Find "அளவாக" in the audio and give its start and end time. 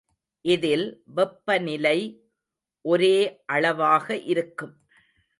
3.45-4.17